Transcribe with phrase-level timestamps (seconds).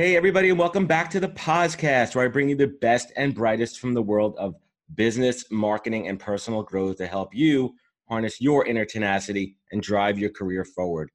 [0.00, 3.34] Hey, everybody, and welcome back to the POZcast where I bring you the best and
[3.34, 4.54] brightest from the world of
[4.94, 7.74] business, marketing, and personal growth to help you
[8.08, 11.10] harness your inner tenacity and drive your career forward.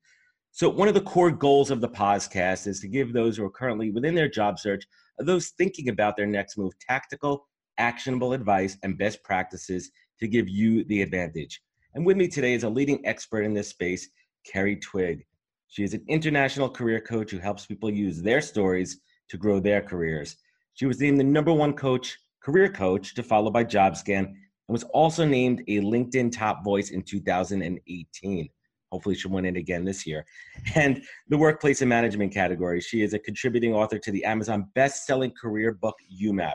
[0.51, 3.49] So, one of the core goals of the POZcast is to give those who are
[3.49, 4.83] currently within their job search,
[5.17, 7.47] those thinking about their next move, tactical,
[7.77, 11.61] actionable advice and best practices to give you the advantage.
[11.93, 14.09] And with me today is a leading expert in this space,
[14.45, 15.25] Kerri Twigg.
[15.73, 19.81] She is an international career coach who helps people use their stories to grow their
[19.81, 20.37] careers.
[20.75, 24.83] She was named the number one coach, career coach to follow by JobScan, and was
[24.83, 28.49] also named a LinkedIn top voice in 2018.
[28.91, 30.27] Hopefully, she'll win it again this year.
[30.75, 32.79] And the workplace and management category.
[32.79, 36.53] She is a contributing author to the Amazon best selling career book, YOUMAP.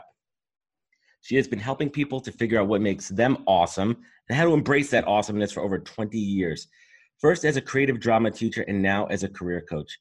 [1.19, 3.97] She has been helping people to figure out what makes them awesome
[4.29, 6.69] and how to embrace that awesomeness for over 20 years
[7.19, 9.99] first as a creative drama teacher and now as a career coach.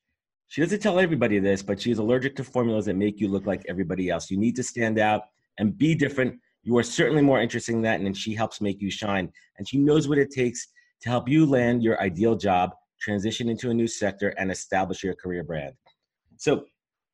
[0.48, 3.62] She doesn't tell everybody this, but she's allergic to formulas that make you look like
[3.69, 4.30] everybody else.
[4.30, 5.22] You need to stand out
[5.58, 6.41] and be different.
[6.62, 9.30] You are certainly more interesting than that, and she helps make you shine.
[9.58, 10.69] And she knows what it takes
[11.02, 15.14] to help you land your ideal job, transition into a new sector, and establish your
[15.14, 15.74] career brand.
[16.36, 16.64] So,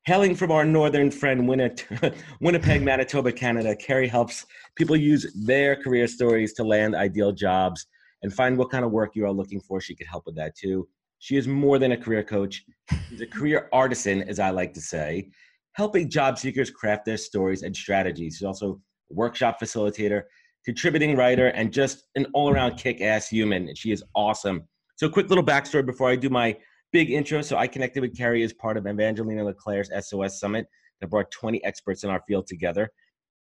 [0.04, 1.48] hailing from our northern friend
[2.40, 7.86] Winnipeg, Manitoba, Canada, Kerri helps people use their career stories to land ideal jobs
[8.24, 9.80] and find what kind of work you are looking for.
[9.80, 10.88] She could help with that too.
[11.18, 12.64] She is more than a career coach.
[13.08, 15.30] She's a career artisan, as I like to say,
[15.74, 18.36] helping job seekers craft their stories and strategies.
[18.36, 20.22] She's also a workshop facilitator,
[20.64, 23.68] contributing writer, and just an all around kick ass human.
[23.68, 24.66] And she is awesome.
[24.96, 26.56] So, quick little backstory before I do my
[26.92, 27.42] big intro.
[27.42, 30.66] So, I connected with Kerri as part of Evangelina Leclair's SOS Summit
[31.02, 32.88] that brought 20 experts in our field together.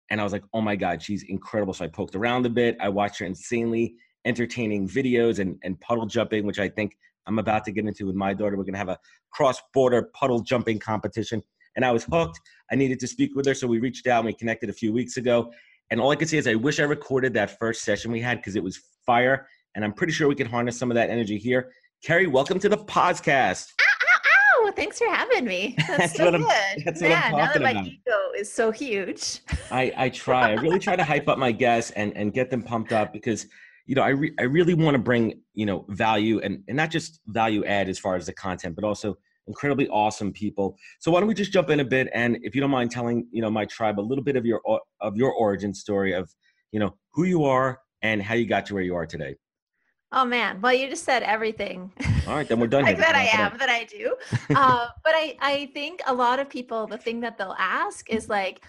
[0.09, 1.73] And I was like, oh my God, she's incredible.
[1.73, 2.75] So I poked around a bit.
[2.81, 7.65] I watched her insanely entertaining videos and, and puddle jumping, which I think I'm about
[7.65, 8.55] to get into with my daughter.
[8.57, 8.99] We're going to have a
[9.31, 11.41] cross border puddle jumping competition.
[11.75, 12.39] And I was hooked.
[12.71, 13.53] I needed to speak with her.
[13.53, 15.51] So we reached out and we connected a few weeks ago.
[15.89, 18.37] And all I can say is I wish I recorded that first session we had
[18.37, 19.47] because it was fire.
[19.75, 21.71] And I'm pretty sure we can harness some of that energy here.
[22.05, 23.73] Kerri, welcome to the POZcast.
[23.81, 25.75] Ow, Thanks for having me.
[25.87, 26.45] That's, that's so what good.
[26.45, 27.85] I'm, that's Man, what I'm now that my about.
[27.85, 29.39] ego is so huge.
[29.71, 30.51] I, I try.
[30.51, 33.47] I really try to hype up my guests and, and get them pumped up because–
[33.85, 36.89] you know, I, re- I really want to bring, you know, value and, and not
[36.89, 39.17] just value add as far as the content, but also
[39.47, 40.77] incredibly awesome people.
[40.99, 42.09] So why don't we just jump in a bit?
[42.13, 44.61] And if you don't mind telling, you know, my tribe a little bit of your,
[45.01, 46.33] of your origin story of,
[46.71, 49.35] you know, who you are and how you got to where you are today.
[50.15, 51.91] Oh man, well you just said everything.
[52.27, 52.83] All right, then we're done.
[52.83, 54.15] like that I am, that I do.
[54.55, 58.29] uh, but I, I think a lot of people, the thing that they'll ask is
[58.29, 58.63] like,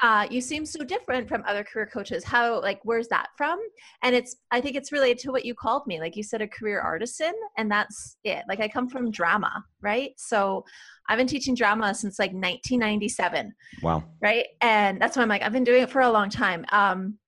[0.00, 2.22] uh, you seem so different from other career coaches.
[2.22, 3.58] How, like, where's that from?
[4.02, 6.00] And it's, I think it's related to what you called me.
[6.00, 8.44] Like you said, a career artisan, and that's it.
[8.48, 10.10] Like I come from drama, right?
[10.16, 10.64] So
[11.08, 13.54] I've been teaching drama since like 1997.
[13.82, 14.04] Wow.
[14.20, 14.46] Right.
[14.60, 16.66] And that's why I'm like, I've been doing it for a long time.
[16.72, 17.18] Um,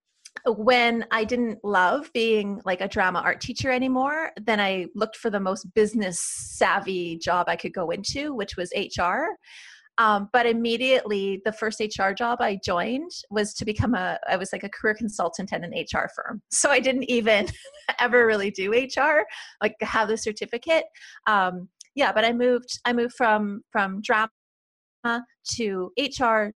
[0.47, 5.31] when I didn't love being like a drama art teacher anymore, then I looked for
[5.31, 9.37] the most business savvy job I could go into, which was HR.
[9.99, 14.51] Um, but immediately, the first HR job I joined was to become a, I was
[14.53, 16.41] like a career consultant at an HR firm.
[16.51, 17.49] So I didn't even
[17.99, 19.25] ever really do HR,
[19.61, 20.85] like have the certificate.
[21.27, 24.31] Um, yeah, but I moved, I moved from, from drama
[25.57, 26.53] to HR,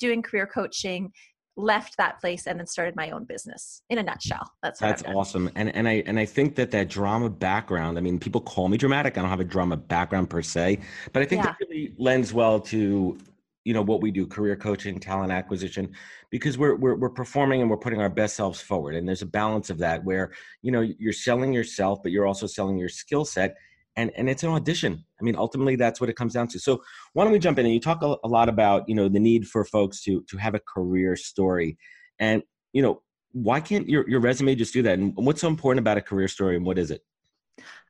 [0.00, 1.10] doing career coaching
[1.58, 4.50] left that place and then started my own business in a nutshell.
[4.62, 5.50] That's that's awesome.
[5.56, 8.78] And and i and i think that that drama background i mean people call me
[8.78, 9.18] dramatic.
[9.18, 10.78] I don't have a drama background per se
[11.12, 11.50] but i think yeah.
[11.50, 13.18] that really lends well to
[13.64, 15.90] you know what we do career coaching talent acquisition
[16.30, 18.94] because we're, we're we're performing and we're putting our best selves forward.
[18.94, 20.32] And there's a balance of that where
[20.62, 23.56] you know you're selling yourself but you're also selling your skill set
[23.98, 25.04] and and it's an audition.
[25.20, 26.60] I mean ultimately that's what it comes down to.
[26.60, 29.08] So why don't we jump in and you talk a, a lot about you know
[29.08, 31.76] the need for folks to to have a career story.
[32.18, 32.42] And
[32.72, 33.02] you know
[33.32, 34.98] why can't your, your resume just do that?
[34.98, 37.02] And what's so important about a career story and what is it?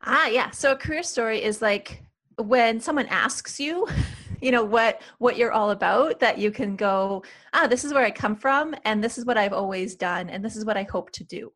[0.03, 0.51] Ah yeah.
[0.51, 2.03] So a career story is like
[2.37, 3.87] when someone asks you
[4.41, 7.23] you know what what you're all about that you can go
[7.53, 10.45] ah this is where i come from and this is what i've always done and
[10.45, 11.51] this is what i hope to do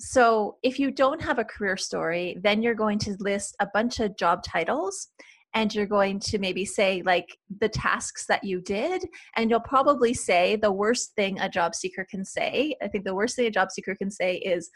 [0.00, 4.00] so if you don't have a career story, then you're going to list a bunch
[4.00, 5.08] of job titles
[5.54, 9.04] and you're going to maybe say like the tasks that you did
[9.36, 12.74] and you'll probably say the worst thing a job seeker can say.
[12.82, 14.68] I think the worst thing a job seeker can say is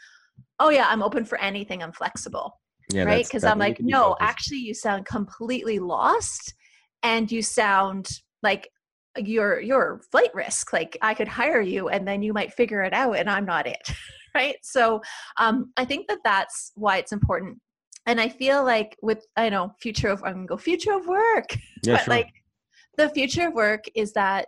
[0.59, 1.83] oh yeah i'm open for anything.
[1.83, 2.53] I'm flexible
[2.91, 3.25] yeah, right?
[3.25, 6.53] because i'm like no actually you sound completely lost
[7.03, 8.07] and you sound
[8.41, 8.69] like
[9.17, 12.93] you're you're flight risk like i could hire you and then you might figure it
[12.93, 13.91] out and i'm not it
[14.35, 14.57] right?
[14.61, 15.01] So
[15.37, 17.59] um, i think that that's why it's important.
[18.05, 21.45] And i feel like with i know future of i'm gonna go future of work
[21.83, 22.13] yeah, but sure.
[22.13, 22.29] like
[22.97, 24.47] the future of work is that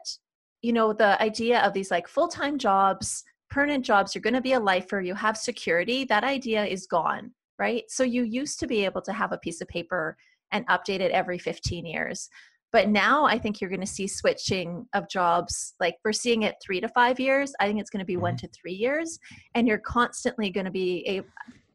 [0.61, 4.53] you know the idea of these like full-time jobs permanent jobs you're going to be
[4.53, 7.31] a lifer you have security that idea is gone
[7.61, 7.83] right?
[7.89, 10.17] So you used to be able to have a piece of paper
[10.51, 12.27] and update it every 15 years
[12.71, 15.73] but now I think you're going to see switching of jobs.
[15.79, 17.53] Like we're seeing it three to five years.
[17.59, 18.21] I think it's going to be mm-hmm.
[18.21, 19.19] one to three years.
[19.55, 21.21] And you're constantly going to be a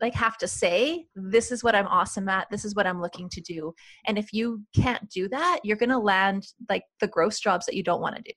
[0.01, 3.31] like have to say this is what i'm awesome at this is what i'm looking
[3.31, 3.75] to do
[4.07, 7.75] and if you can't do that you're going to land like the gross jobs that
[7.75, 8.33] you don't want to do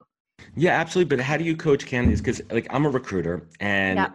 [0.55, 4.09] yeah absolutely but how do you coach candidates because like i'm a recruiter and yeah.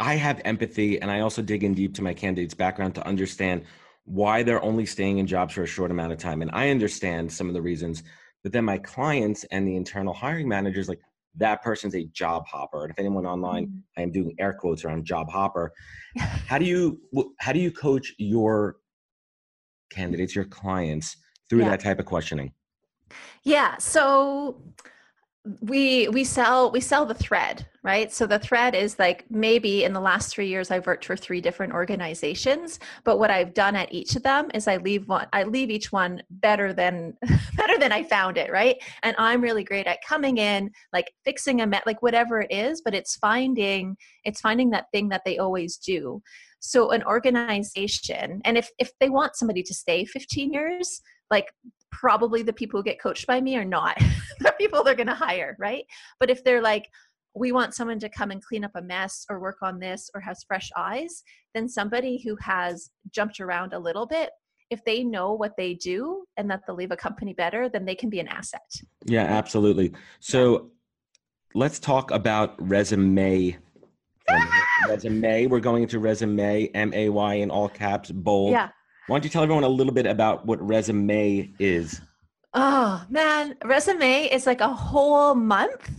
[0.00, 3.62] i have empathy and i also dig in deep to my candidates background to understand
[4.04, 6.42] why they're only staying in jobs for a short amount of time.
[6.42, 8.02] And I understand some of the reasons,
[8.42, 11.00] but then my clients and the internal hiring managers, like
[11.36, 12.82] that person's a job hopper.
[12.82, 13.78] And if anyone online, mm-hmm.
[13.96, 15.72] I am doing air quotes around job hopper.
[16.16, 17.00] how do you
[17.38, 18.76] how do you coach your
[19.90, 21.16] candidates, your clients
[21.48, 21.70] through yeah.
[21.70, 22.52] that type of questioning?
[23.44, 23.76] Yeah.
[23.78, 24.62] So
[25.60, 28.12] we we sell we sell the thread right?
[28.12, 31.40] So the thread is like maybe in the last three years i've worked for three
[31.40, 35.42] different organizations but what i've done at each of them is i leave one i
[35.42, 37.16] leave each one better than
[37.56, 38.76] better than i found it right?
[39.02, 42.80] And i'm really great at coming in like fixing a met like whatever it is
[42.80, 46.22] but it's finding it's finding that thing that they always do.
[46.60, 51.00] So an organization and if if they want somebody to stay 15 years
[51.30, 51.52] like
[51.92, 53.96] probably the people who get coached by me are not
[54.40, 55.84] the people they're going to hire, right?
[56.18, 56.88] But if they're like,
[57.34, 60.20] we want someone to come and clean up a mess or work on this or
[60.20, 61.22] has fresh eyes,
[61.54, 64.30] then somebody who has jumped around a little bit,
[64.70, 67.94] if they know what they do and that they'll leave a company better, then they
[67.94, 68.60] can be an asset.
[69.04, 69.92] Yeah, absolutely.
[70.20, 70.70] So
[71.54, 73.56] let's talk about resume.
[74.88, 75.46] resume.
[75.46, 78.52] We're going into resume, M A Y in all caps, bold.
[78.52, 78.68] Yeah.
[79.08, 82.00] Why don't you tell everyone a little bit about what resume is?
[82.54, 85.90] Oh man, resume is like a whole month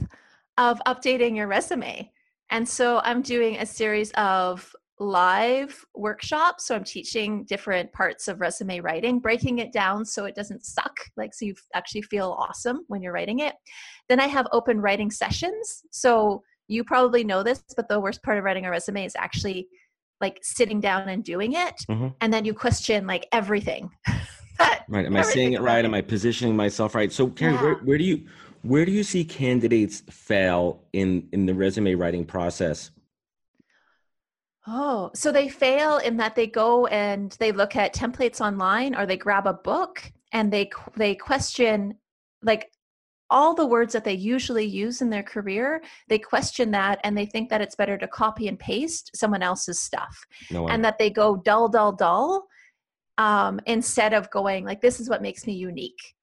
[0.57, 2.09] of updating your resume.
[2.50, 6.67] And so I'm doing a series of live workshops.
[6.67, 10.97] So I'm teaching different parts of resume writing, breaking it down so it doesn't suck,
[11.17, 13.55] like so you actually feel awesome when you're writing it.
[14.07, 15.83] Then I have open writing sessions.
[15.91, 19.67] So you probably know this, but the worst part of writing a resume is actually
[20.21, 22.07] like sitting down and doing it mm-hmm.
[22.21, 23.89] and then you question like everything
[24.88, 27.62] right am i saying it right am i positioning myself right so karen yeah.
[27.62, 28.25] where, where do you
[28.62, 32.92] where do you see candidates fail in in the resume writing process
[34.65, 39.06] Oh, so they fail in that they go and they look at templates online or
[39.06, 41.95] they grab a book and they they question
[42.42, 42.71] like
[43.30, 47.25] all the words that they usually use in their career, they question that and they
[47.25, 50.25] think that it's better to copy and paste someone else's stuff.
[50.52, 52.48] No and that they go dull, dull, dull
[53.18, 56.14] um, instead of going like, this is what makes me unique.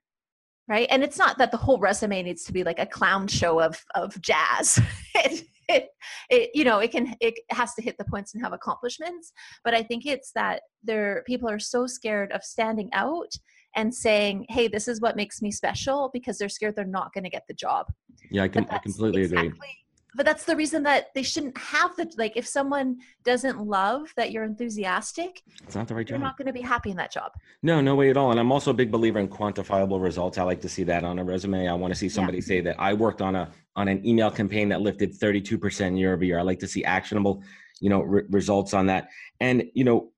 [0.69, 0.87] Right.
[0.89, 3.83] And it's not that the whole resume needs to be like a clown show of,
[3.97, 4.79] of jazz.
[5.17, 5.89] it, it,
[6.29, 9.33] it, you know, it can, it has to hit the points and have accomplishments.
[9.65, 13.33] But I think it's that there, people are so scared of standing out
[13.77, 17.25] and saying, hey, this is what makes me special because they're scared they're not going
[17.25, 17.87] to get the job.
[18.31, 19.77] Yeah, I, can, I completely exactly, agree.
[20.17, 24.33] But that's the reason that they shouldn't have the, like, if someone doesn't love that
[24.33, 26.19] you're enthusiastic, it's not the right job.
[26.19, 27.33] You're not going to be happy in that job.
[27.63, 28.33] No, no way at all.
[28.33, 30.37] And I'm also a big believer in quantifiable results.
[30.39, 31.69] I like to see that on a resume.
[31.69, 32.45] I want to see somebody yeah.
[32.45, 36.25] say that I worked on a, on an email campaign that lifted 32% year over
[36.25, 36.39] year.
[36.41, 37.45] I like to see actionable,
[37.81, 39.11] you know, re- results on that.
[39.39, 40.11] And, you know,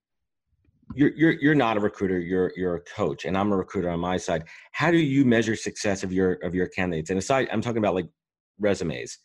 [0.95, 4.01] you're you're you're not a recruiter you're you're a coach and i'm a recruiter on
[4.01, 4.45] my side.
[4.73, 7.11] How do you measure success of your of your candidates?
[7.11, 8.09] And aside i'm talking about like
[8.59, 9.19] resumes.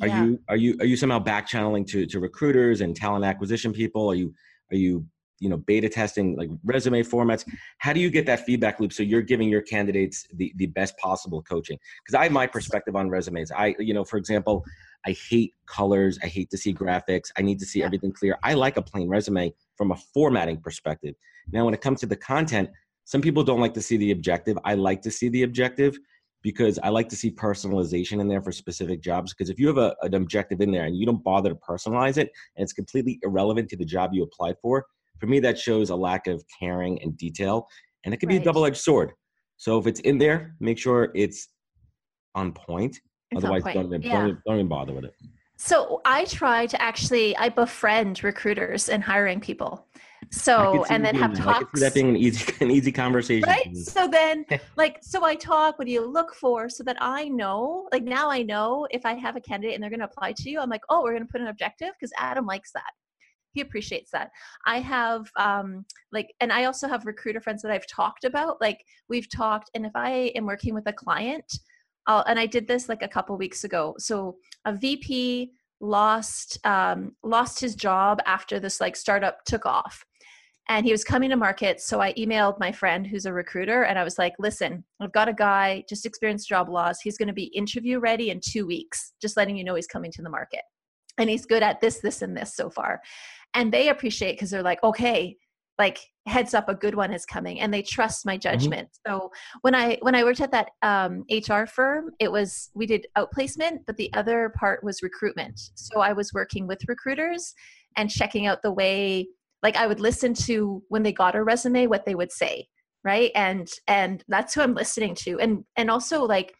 [0.00, 0.24] Are yeah.
[0.24, 4.10] you are you are you somehow back channeling to to recruiters and talent acquisition people?
[4.10, 4.32] Are you
[4.70, 5.06] are you
[5.42, 7.44] you know beta testing like resume formats.
[7.78, 10.96] How do you get that feedback loop so you're giving your candidates the the best
[10.98, 11.78] possible coaching?
[12.02, 13.50] Because i have my perspective on resumes.
[13.50, 14.64] I you know for example
[15.06, 16.18] i hate colors.
[16.22, 17.30] I hate to see graphics.
[17.36, 18.38] I need to see everything clear.
[18.42, 21.14] I like a plain resume from a formatting perspective.
[21.50, 22.70] Now, when it comes to the content,
[23.04, 24.56] some people don't like to see the objective.
[24.64, 25.98] I like to see the objective
[26.42, 29.32] because I like to see personalization in there for specific jobs.
[29.32, 32.16] Because if you have a, an objective in there and you don't bother to personalize
[32.16, 34.86] it and it's completely irrelevant to the job you applied for,
[35.22, 37.68] for me, that shows a lack of caring and detail.
[38.04, 39.12] and it can be a double-edged sword.
[39.56, 41.46] So if it's in there, make sure it's
[42.34, 42.96] on point.
[43.30, 43.74] It's on Otherwise, point.
[43.76, 44.20] don't, even, Yeah.
[44.22, 45.14] don't, don't even bother with it.
[45.56, 49.86] So I try to actually I befriend recruiters and hiring people.
[50.32, 51.46] So and then have that.
[51.46, 51.78] I could talks.
[51.78, 53.48] see that being an easy, an easy conversation.
[53.48, 54.44] right so then
[54.76, 58.30] like so i talk what do you look for so that i know like now
[58.30, 60.70] i know if i have a candidate and they're going to apply to you i'm
[60.70, 62.92] like oh we're going to put an objective because adam likes that
[63.52, 64.30] he appreciates that.
[64.66, 68.78] I have um like and i also have recruiter friends that i've talked about like
[69.08, 71.58] we've talked and if i am working with a client
[72.06, 77.12] I'll, and i did this like a couple weeks ago so a vp lost um
[77.22, 80.04] lost his job after this like startup took off
[80.68, 83.98] and he was coming to market so i emailed my friend who's a recruiter and
[83.98, 87.34] i was like listen i've got a guy just experienced job loss he's going to
[87.34, 90.62] be interview ready in two weeks just letting you know he's coming to the market
[91.18, 93.00] and he's good at this this and this so far
[93.54, 95.36] and they appreciate because they're like okay
[95.78, 98.88] like heads up a good one is coming and they trust my judgment.
[99.06, 99.32] So
[99.62, 103.78] when i when i worked at that um, hr firm it was we did outplacement
[103.86, 105.58] but the other part was recruitment.
[105.74, 107.54] So i was working with recruiters
[107.96, 109.28] and checking out the way
[109.62, 112.66] like i would listen to when they got a resume what they would say
[113.04, 113.30] right?
[113.34, 115.38] And and that's who i'm listening to.
[115.40, 116.54] And and also like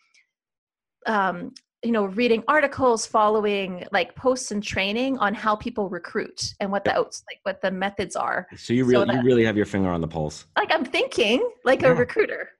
[1.06, 6.70] um you know reading articles following like posts and training on how people recruit and
[6.70, 9.44] what the outs like what the methods are So you so really, that- you really
[9.44, 10.46] have your finger on the pulse.
[10.56, 11.88] like i'm thinking like Yeah.
[11.88, 12.50] a recruiter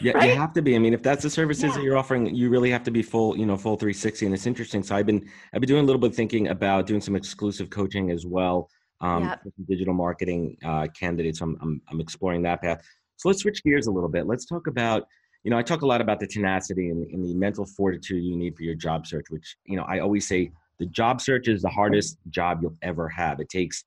[0.00, 0.30] Yeah, Right?
[0.30, 0.74] you have to be.
[0.74, 1.72] I mean, if that's the services Yeah.
[1.74, 4.26] that you're offering, you really have to be full, you know, full 360.
[4.26, 4.82] And it's interesting.
[4.82, 5.20] So I've been,
[5.54, 8.68] I've been doing a little bit of thinking about doing some exclusive coaching as well.
[9.00, 11.40] Um, some digital marketing uh, candidates.
[11.40, 12.80] I'm, I'm, I'm exploring that path.
[13.18, 14.26] So let's switch gears a little bit.
[14.26, 15.04] Let's talk about,
[15.44, 18.36] you know, I talk a lot about the tenacity and, and the mental fortitude you
[18.36, 21.62] need for your job search, which, you know, I always say the job search is
[21.62, 23.40] the hardest job you'll ever have.
[23.40, 23.84] It takes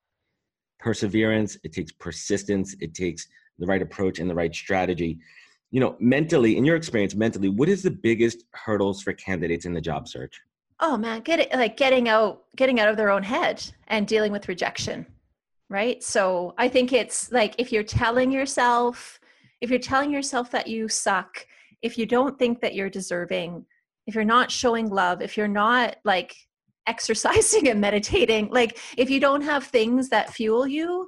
[0.80, 5.18] perseverance, it takes persistence, it takes the right approach and the right strategy.
[5.72, 9.74] You know, mentally, in your experience, mentally, what is the biggest hurdles for candidates in
[9.74, 10.40] the job search?
[10.80, 14.32] oh man get it like getting out getting out of their own head and dealing
[14.32, 15.06] with rejection
[15.70, 19.20] right so i think it's like if you're telling yourself
[19.66, 21.46] if you're telling yourself that you suck
[21.82, 23.66] if you don't think that you're deserving
[24.06, 26.36] if you're not showing love if you're not like
[26.88, 31.08] exercising and meditating like if you don't have things that fuel you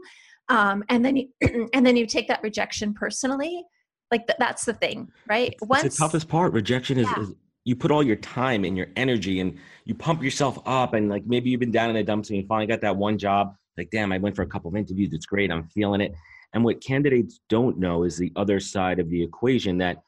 [0.49, 1.27] um and then you
[1.75, 3.63] and then you take that rejection personally
[4.09, 6.51] like th- that's the thing right It's the toughest part.
[6.53, 7.21] Rejection is, Yeah.
[7.21, 7.35] is
[7.65, 11.25] you put all your time and your energy and you pump yourself up and like
[11.27, 13.53] maybe you've been down in the dumps and you finally got that one job.
[13.77, 15.11] Like, damn, I went for a couple of interviews.
[15.11, 15.51] It's great.
[15.51, 16.15] I'm feeling it.
[16.57, 20.01] And what candidates don't know is the other side of the equation that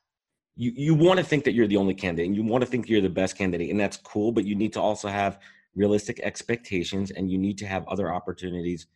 [0.56, 2.89] you, you want to think that you're the only candidate and you want to think
[2.89, 3.70] you're the best candidate.
[3.70, 5.38] And that's cool, but you need to also have
[5.75, 8.88] realistic expectations and you need to have other opportunities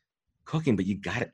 [0.45, 1.31] cooking, but you got it.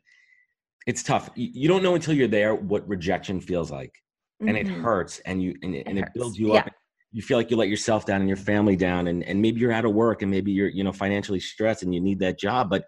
[0.88, 1.30] It's tough.
[1.36, 3.94] You, you don't know until you're there what rejection feels like
[4.42, 4.82] and it Mhm.
[4.82, 6.60] hurts and you and it, and it builds you Yeah.
[6.60, 6.70] up
[7.14, 9.72] you feel like you let yourself down and your family down and, and maybe you're
[9.72, 12.70] out of work and maybe you're you know financially stressed and you need that job
[12.70, 12.84] but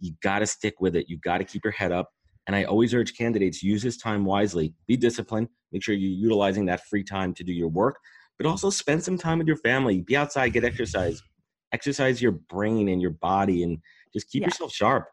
[0.00, 2.10] you got to stick with it you got to keep your head up
[2.46, 6.64] and i always urge candidates use this time wisely be disciplined make sure you're utilizing
[6.66, 7.98] that free time to do your work
[8.38, 11.22] but also spend some time with your family be outside get exercise
[11.72, 13.78] exercise your brain and your body and
[14.12, 14.46] just keep Yeah.
[14.46, 15.08] yourself sharp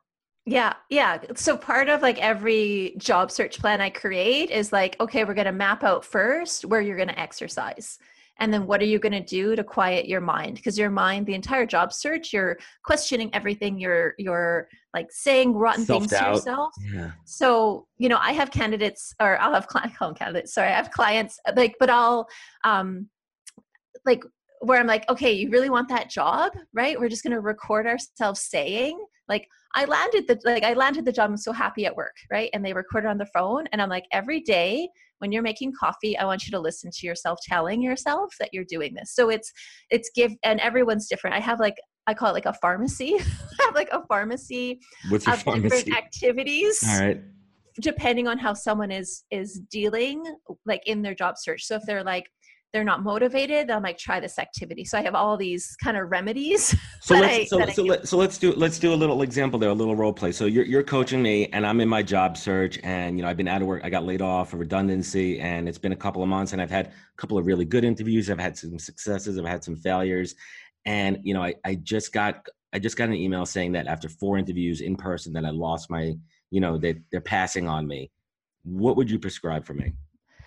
[0.45, 1.19] Yeah, yeah.
[1.35, 5.45] So part of like every job search plan I create is like, okay, we're going
[5.45, 7.99] to map out first where you're going to exercise.
[8.39, 10.55] And then what are you going to do to quiet your mind?
[10.55, 13.79] Because your mind, the entire job search, you're questioning everything.
[13.79, 16.73] You're you're like saying rotten things to yourself.
[16.91, 20.53] yeah So, you know, I have candidates or I'll have client call them candidates.
[20.53, 22.27] Sorry, I have clients like, but I'll
[22.63, 23.09] um
[24.05, 24.23] like
[24.61, 26.99] where I'm like, okay, you really want that job, right?
[26.99, 31.29] We're just gonna record ourselves saying, like, I landed the like I landed the job,
[31.29, 32.49] I'm so happy at work, right?
[32.53, 33.65] And they record it on the phone.
[33.71, 37.07] And I'm like, every day when you're making coffee, I want you to listen to
[37.07, 39.13] yourself telling yourself that you're doing this.
[39.13, 39.51] So it's
[39.89, 41.35] it's give and everyone's different.
[41.35, 41.75] I have like
[42.07, 43.15] I call it like a pharmacy.
[43.19, 47.21] I have like a pharmacy what's your of pharmacy different activities all right
[47.79, 50.23] depending on how someone is is dealing
[50.65, 52.25] like in their job search so if they're like
[52.73, 56.09] they're not motivated i'm like try this activity so i have all these kind of
[56.09, 57.89] remedies So let's I- so, so, do.
[57.89, 60.31] let, so let's do let's do a little example there, a little role play.
[60.31, 63.37] So you're you're coaching me, and I'm in my job search, and you know I've
[63.37, 66.21] been out of work, I got laid off for redundancy, and it's been a couple
[66.21, 69.39] of months, and I've had a couple of really good interviews, I've had some successes,
[69.39, 70.35] I've had some failures,
[70.85, 74.07] and you know I I just got I just got an email saying that after
[74.07, 76.13] four interviews in person that I lost my
[76.51, 78.11] you know they they're passing on me.
[78.63, 79.91] What would you prescribe for me?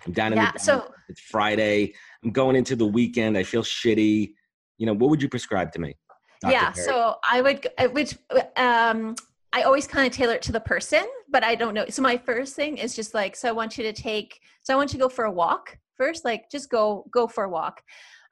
[0.07, 1.94] I'm down in yeah the so it's Friday.
[2.23, 3.37] I'm going into the weekend.
[3.37, 4.34] I feel shitty.
[4.78, 5.96] You know, what would you prescribe to me?
[6.40, 6.52] Dr.
[6.52, 6.87] yeah Perry?
[6.87, 8.18] so i would uh, which
[8.56, 9.14] um
[9.54, 11.84] I always kind of tailor it to the person, but I don't know.
[11.88, 14.76] So my first thing is just like, so I want you to take, so I
[14.76, 17.80] want you to go for a walk first, like just go, go for a walk.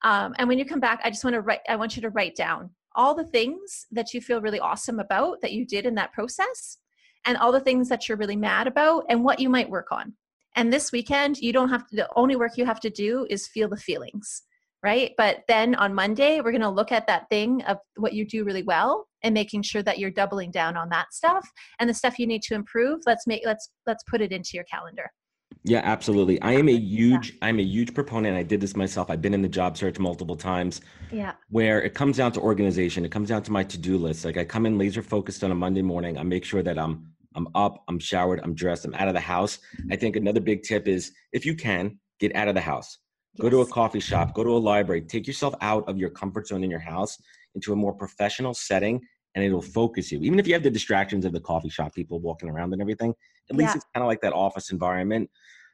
[0.02, 2.10] Um, and when you come back, I just want to write, I want you to
[2.10, 5.94] write down all the things that you feel really awesome about that you did in
[5.94, 6.78] that process
[7.24, 10.14] and all the things that you're really mad about and what you might work on.
[10.54, 13.48] And this weekend, you don't have to, the only work you have to do is
[13.48, 14.42] feel the feelings
[14.82, 15.12] right?
[15.16, 18.44] But then on Monday, we're going to look at that thing of what you do
[18.44, 22.18] really well and making sure that you're doubling down on that stuff and the stuff
[22.18, 23.00] you need to improve.
[23.06, 25.10] Let's make let's let's put it into your calendar.
[25.64, 26.40] Yeah, absolutely.
[26.42, 27.36] I am a huge yeah.
[27.42, 28.36] I'm a huge proponent.
[28.36, 29.10] I did this myself.
[29.10, 30.80] I've been in the job search multiple times.
[31.12, 31.34] Yeah.
[31.50, 33.04] Where it comes down to organization.
[33.04, 34.24] It comes down to my to-do list.
[34.24, 36.18] Like I come in laser focused on a Monday morning.
[36.18, 39.20] I make sure that I'm I'm up, I'm showered, I'm dressed, I'm out of the
[39.20, 39.58] house.
[39.76, 39.92] Mm-hmm.
[39.92, 42.98] I think another big tip is if you can, get out of the house
[43.40, 46.48] Go to a coffee shop, go to a library, take yourself out of your comfort
[46.48, 47.18] zone in your house
[47.54, 49.00] into a more professional setting
[49.34, 49.70] and it'll mm-hmm.
[49.70, 50.20] focus you.
[50.20, 53.14] Even if you have the distractions of the coffee shop, people walking around and everything,
[53.50, 53.76] at least yeah.
[53.76, 55.30] it's kind of like that office environment.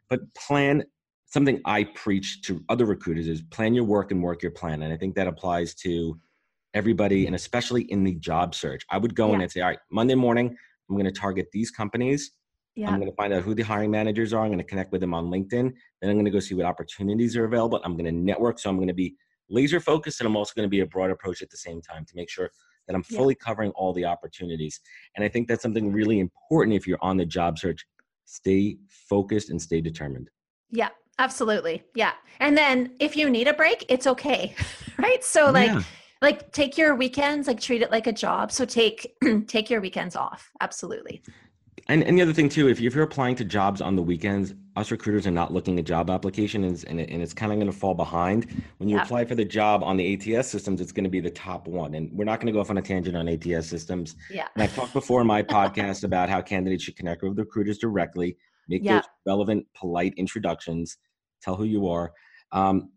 [0.08, 0.84] But plan
[1.26, 4.82] something I preach to other recruiters is plan your work and work your plan.
[4.82, 6.18] And I think that applies to
[6.74, 7.34] everybody and mm-hmm.
[7.34, 8.84] especially in the job search.
[8.88, 9.34] I would go yeah.
[9.34, 10.56] in and say, all right, Monday morning,
[10.88, 12.32] I'm going to target these companies
[12.78, 12.90] yeah.
[12.90, 14.44] I'm going to find out who the hiring managers are.
[14.44, 15.72] I'm going to connect with them on LinkedIn.
[16.00, 17.80] Then I'm going to go see what opportunities are available.
[17.84, 18.60] I'm going to network.
[18.60, 19.16] So I'm going to be
[19.50, 22.04] laser focused and I'm also going to be a broad approach at the same time
[22.04, 22.48] to make sure
[22.86, 23.44] that I'm fully yeah.
[23.44, 24.78] covering all the opportunities.
[25.16, 27.84] And I think that's something really important if you're on the job search.
[28.26, 28.76] Stay
[29.08, 30.30] focused and stay determined.
[30.70, 31.82] Yeah, absolutely.
[31.96, 32.12] Yeah.
[32.38, 34.54] And then if you need a break, it's okay.
[34.98, 35.24] right?
[35.24, 35.82] So like yeah.
[36.20, 38.50] Like take your weekends, like treat it like a job.
[38.52, 39.14] So take
[39.46, 40.50] take your weekends off.
[40.60, 41.22] Absolutely.
[41.90, 44.54] And, and the other thing too, if, if you're applying to jobs on the weekends,
[44.76, 47.76] us recruiters are not looking at job applications and, and it's kind of going to
[47.76, 48.62] fall behind.
[48.76, 49.04] When you yeah.
[49.04, 51.94] apply for the job on the ATS systems, it's going to be the top one.
[51.94, 54.16] And we're not going to go off on a tangent on ATS systems.
[54.30, 54.48] Yeah.
[54.54, 58.36] And I've talked before in my podcast about how candidates should connect with recruiters directly,
[58.68, 58.96] make yeah.
[58.96, 60.98] those relevant, polite introductions,
[61.42, 62.12] tell who you are.
[62.52, 62.90] Um,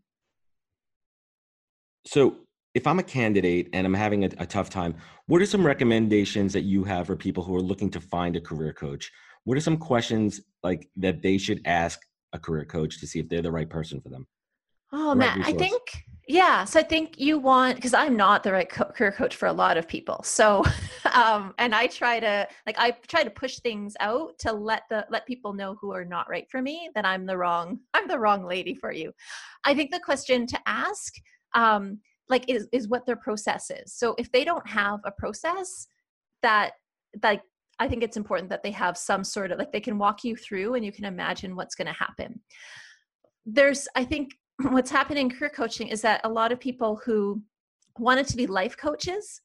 [2.06, 2.36] so
[2.74, 4.96] if I'm a candidate and I'm having a, a, tough time,
[5.28, 8.42] what are some recommendations that you have for people who are looking to find a
[8.42, 9.12] career coach?
[9.44, 12.00] What are some questions like that they should ask
[12.34, 14.28] a career coach to see if they're the right person for them?
[14.94, 15.82] Oh man, I think
[16.28, 16.66] yeah.
[16.66, 19.54] So I think you want because I'm not the right co- career coach for a
[19.54, 20.22] lot of people.
[20.24, 20.64] So,
[21.14, 25.06] um, and I try to like I try to push things out to let the
[25.10, 28.20] let people know who are not right for me that I'm the wrong I'm the
[28.20, 29.12] wrong lady for you.
[29.66, 31.14] I think the question to ask
[31.54, 32.00] um,
[32.32, 33.94] like is, is what their process is.
[33.94, 35.88] So if they don't have a process
[36.42, 36.72] that
[37.22, 37.42] like
[37.80, 40.36] i think it's important that they have some sort of like they can walk you
[40.36, 42.40] through and you can imagine what's going to happen.
[43.46, 44.32] There's i think
[44.70, 47.42] what's happening in career coaching is that a lot of people who
[47.98, 49.42] wanted to be life coaches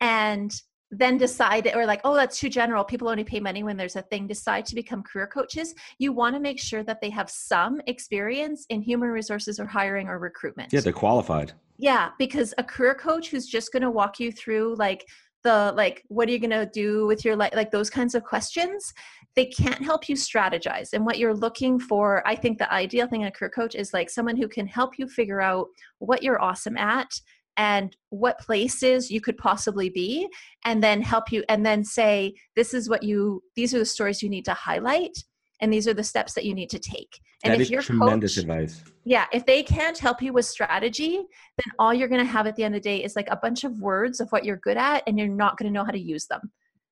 [0.00, 0.52] and
[0.98, 2.84] then decide or like oh that's too general.
[2.84, 4.26] People only pay money when there's a thing.
[4.26, 5.74] Decide to become career coaches.
[5.98, 10.08] You want to make sure that they have some experience in human resources or hiring
[10.08, 10.72] or recruitment.
[10.72, 11.52] Yeah they're qualified.
[11.78, 15.06] Yeah because a career coach who's just going to walk you through like
[15.44, 18.24] the like what are you going to do with your life like those kinds of
[18.24, 18.92] questions
[19.36, 20.92] they can't help you strategize.
[20.92, 23.92] And what you're looking for i think the ideal thing in a career coach is
[23.92, 27.08] like someone who can help you figure out what you're awesome at
[27.56, 30.28] and what places you could possibly be
[30.64, 34.22] and then help you and then say this is what you these are the stories
[34.22, 35.16] you need to highlight
[35.60, 37.20] and these are the steps that you need to take.
[37.44, 38.82] And that if your tremendous coach, advice.
[39.04, 42.56] Yeah if they can't help you with strategy then all you're going to have at
[42.56, 44.76] the end of the day is like a bunch of words of what you're good
[44.76, 46.50] at and you're not going to know how to use them.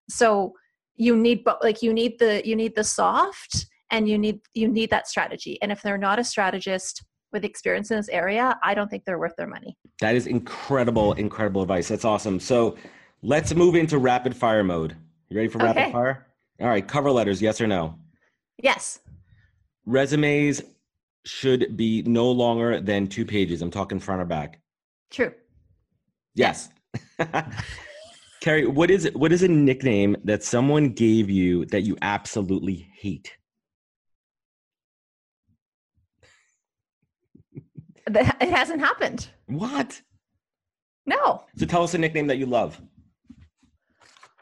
[0.09, 0.53] So
[0.96, 4.90] you need like you need the you need the soft and you need you need
[4.90, 5.59] that strategy.
[5.62, 9.18] And if they're not a strategist with experience in this area, I don't think they're
[9.18, 9.76] worth their money.
[10.00, 11.88] That is incredible, incredible advice.
[11.88, 12.38] That's awesome.
[12.40, 12.76] So
[13.22, 14.96] let's move into rapid fire mode.
[15.28, 15.66] You ready for okay.
[15.66, 16.26] rapid fire?
[16.60, 17.98] All right, cover letters, yes or no?
[18.62, 19.00] Yes.
[19.86, 20.62] Resumes
[21.24, 23.62] should be no longer than two pages.
[23.62, 24.60] I'm talking front or back.
[25.10, 25.32] True.
[26.34, 26.68] Yes.
[27.18, 27.44] yes.
[28.42, 33.36] Kerri, what is what is a nickname that someone gave you that you absolutely hate?
[38.06, 39.28] It hasn't happened.
[39.46, 40.00] What?
[41.06, 41.44] No.
[41.56, 42.80] So tell us a nickname that you love.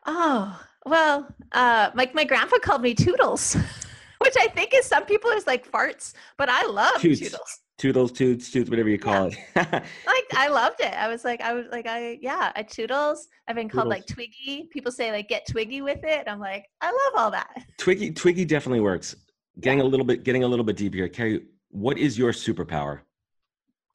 [0.07, 3.55] Oh, well, uh, like my grandpa called me Toodles,
[4.19, 7.21] which I think is some people is like farts, but I love Toots.
[7.21, 7.61] Toodles.
[7.79, 9.39] Toodles, toots, toots, whatever you call yeah.
[9.57, 9.73] it.
[10.07, 10.93] like I loved it.
[10.93, 13.27] I was like, I was like, I yeah, I toodles.
[13.49, 14.01] I've been called toodles.
[14.01, 14.69] like Twiggy.
[14.71, 16.25] People say like get Twiggy with it.
[16.29, 17.65] I'm like, I love all that.
[17.79, 19.17] Twiggy, Twiggy definitely works.
[19.61, 19.85] Getting yeah.
[19.85, 21.09] a little bit, getting a little bit deeper here.
[21.09, 23.01] Kerri, what is your superpower?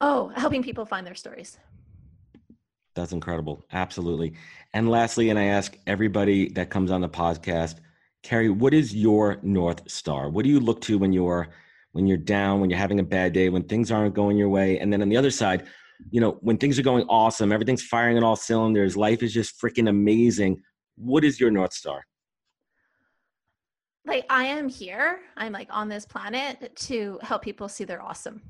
[0.00, 1.58] Oh, helping people find their stories.
[2.94, 3.64] That's incredible.
[3.72, 4.34] Absolutely.
[4.72, 7.76] And lastly, and I ask everybody that comes on the podcast,
[8.24, 10.30] Kerri, what is your North Star?
[10.30, 11.48] What do you look to when you're
[11.92, 14.78] when you're down, when you're having a bad day, when things aren't going your way?
[14.78, 15.66] And then on the other side,
[16.10, 19.60] you know, when things are going awesome, everything's firing on all cylinders, life is just
[19.60, 20.60] freaking amazing.
[20.96, 22.04] What is your North Star?
[24.04, 28.42] Like I am here, I'm like on this planet to help people see they're awesome.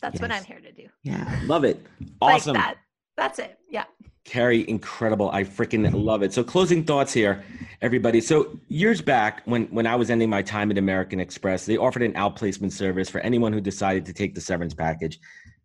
[0.00, 0.22] That's yes.
[0.22, 0.88] what I'm here to do.
[1.02, 1.84] Yeah, love it.
[2.20, 2.54] Awesome.
[2.54, 2.76] Like that.
[3.16, 3.58] That's it.
[3.70, 3.84] Yeah.
[4.26, 5.30] Kerri, incredible.
[5.30, 6.32] I freaking love it.
[6.32, 7.44] So closing thoughts here,
[7.80, 8.20] everybody.
[8.20, 12.02] So years back when when I was ending my time at American Express, they offered
[12.02, 15.20] an outplacement service for anyone who decided to take the severance package.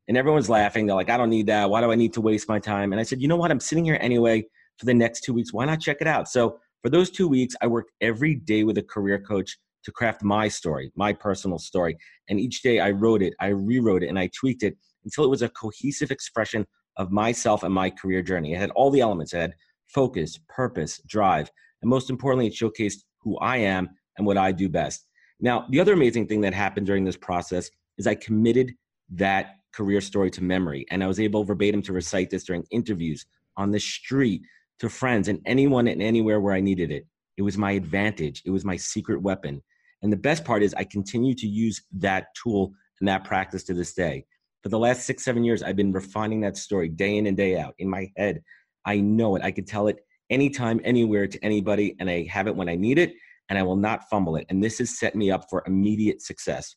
[0.08, 0.86] And everyone's laughing.
[0.86, 1.70] They're like, I don't need that.
[1.70, 2.92] Why do I need to waste my time?
[2.92, 3.50] And I said, you know what?
[3.50, 4.44] I'm sitting here anyway
[4.78, 5.54] for the next two weeks.
[5.54, 6.28] Why not check it out?
[6.28, 10.24] So for those two weeks, I worked every day with a career coach to craft
[10.24, 11.98] my story, my personal story.
[12.30, 15.30] And each day I wrote it, I rewrote it, and I tweaked it until it
[15.30, 16.66] was a cohesive expression
[16.98, 18.54] of myself and my career journey.
[18.54, 19.34] It had all the elements.
[19.34, 19.56] It had
[19.88, 21.50] focus, purpose, drive,
[21.82, 25.08] and most importantly, it showcased who I am and what I do best.
[25.40, 28.74] Now, the other amazing thing that happened during this process is I committed
[29.14, 33.26] that career story to memory, and I was able verbatim to recite this during interviews,
[33.58, 34.42] on the street,
[34.80, 37.06] to friends, and anyone and anywhere where I needed it.
[37.38, 38.42] It was my advantage.
[38.46, 39.62] It was my secret weapon.
[40.02, 43.74] And the best part is I continue to use that tool and that practice to
[43.74, 44.26] this day.
[44.64, 47.58] For the last six, seven years, I've been refining that story day in and day
[47.58, 48.42] out in my head.
[48.86, 49.44] I know it.
[49.44, 52.98] I can tell it anytime, anywhere to anybody, and I have it when I need
[52.98, 53.14] it,
[53.50, 54.46] and I will not fumble it.
[54.50, 56.76] And this has set me up for immediate success.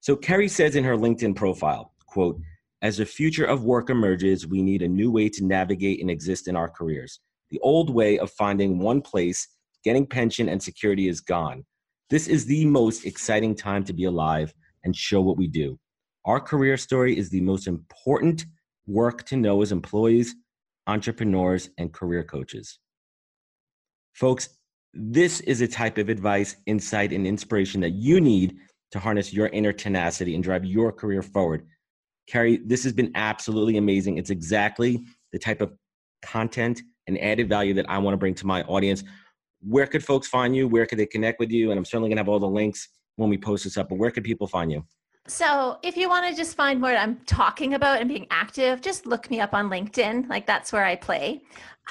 [0.00, 2.40] So Kerri says in her LinkedIn profile, quote,
[2.82, 6.46] as the future of work emerges, we need a new way to navigate and exist
[6.46, 7.20] in our careers.
[7.50, 9.48] The old way of finding one place,
[9.82, 11.64] getting pension and security is gone.
[12.08, 15.78] This is the most exciting time to be alive and show what we do.
[16.24, 18.46] Our career story is the most important
[18.86, 20.34] work to know as employees,
[20.86, 22.78] entrepreneurs, and career coaches.
[24.14, 24.50] Folks,
[24.94, 28.56] this is a type of advice, insight, and inspiration that you need
[28.92, 31.66] to harness your inner tenacity and drive your career forward.
[32.30, 34.16] Kerri, this has been absolutely amazing.
[34.16, 35.72] It's exactly the type of
[36.22, 39.02] content and added value that I want to bring to my audience.
[39.68, 40.68] Where could folks find you?
[40.68, 41.70] Where could they connect with you?
[41.70, 43.98] And I'm certainly going to have all the links when we post this up, but
[43.98, 44.84] where could people find you?
[45.28, 49.06] So, if you want to just find what I'm talking about and being active, just
[49.06, 50.28] look me up on LinkedIn.
[50.28, 51.42] Like that's where I play.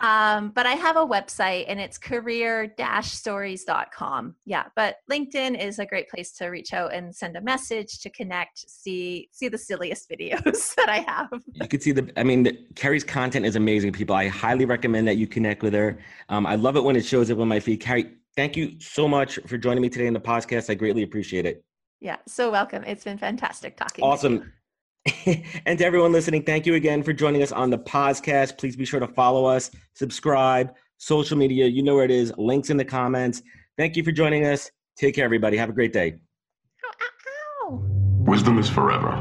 [0.02, 4.36] Um, but I have a website and it's career-stories.com.
[4.45, 8.10] Yeah, but LinkedIn is a great place to reach out and send a message to
[8.10, 11.30] connect, see see the silliest videos that I have.
[11.54, 14.15] You can see the I mean, the, Kerri's content is amazing, people.
[14.15, 15.98] I highly recommend that you connect with her.
[16.30, 17.82] Um, I love it when it shows up on my feed.
[17.82, 20.69] Kerri, thank you so much for joining me today in the podcast.
[20.69, 21.64] I greatly appreciate it.
[22.01, 22.84] Yeah, so welcome.
[22.84, 24.03] It's been fantastic talking.
[24.03, 24.51] Awesome.
[25.65, 28.58] and to everyone listening, thank you again for joining us on the podcast.
[28.58, 31.67] Please be sure to follow us, subscribe, social media.
[31.67, 32.34] You know where it is.
[32.38, 33.41] Links in the comments.
[33.77, 34.69] Thank you for joining us.
[34.97, 35.58] Take care, everybody.
[35.58, 36.15] Have a great day.
[36.86, 37.86] Ow, ow.
[38.25, 39.15] Wisdom is forever,